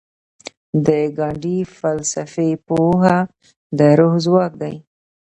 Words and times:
د 0.85 0.87
ګاندي 1.17 1.57
فلسفي 1.79 2.49
پوهه 2.67 3.17
د 3.77 3.79
روح 3.99 4.13
ځواک 4.25 4.51
دی. 4.61 4.75